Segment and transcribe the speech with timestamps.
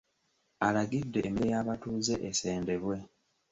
[0.67, 2.95] Alagidde emmere y’abatuuze esendebwe.